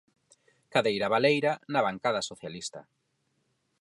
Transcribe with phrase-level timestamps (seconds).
[0.73, 2.79] Cadeira baleira na bancada socialista.